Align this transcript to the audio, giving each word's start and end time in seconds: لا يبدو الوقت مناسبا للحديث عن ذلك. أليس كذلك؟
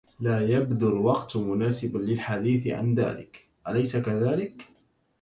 لا 0.19 0.39
يبدو 0.41 0.89
الوقت 0.89 1.37
مناسبا 1.37 1.97
للحديث 1.99 2.67
عن 2.67 2.93
ذلك. 2.93 3.47
أليس 3.67 3.97
كذلك؟ 3.97 4.63